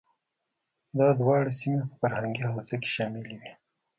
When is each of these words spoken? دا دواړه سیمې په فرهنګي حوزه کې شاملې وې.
دا 0.97 1.07
دواړه 1.19 1.51
سیمې 1.59 1.81
په 1.89 1.93
فرهنګي 2.01 2.43
حوزه 2.49 2.75
کې 2.81 2.89
شاملې 2.95 3.33
وې. 3.39 3.51